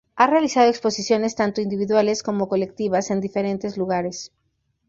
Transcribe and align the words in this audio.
Ha 0.15 0.25
realizado 0.25 0.67
exposiciones 0.67 1.35
tanto 1.35 1.61
individuales 1.61 2.23
como 2.23 2.49
colectivas 2.49 3.11
en 3.11 3.21
diferentes 3.21 3.77
lugares 3.77 4.31